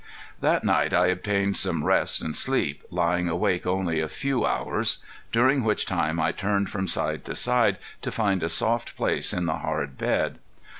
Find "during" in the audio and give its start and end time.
5.31-5.63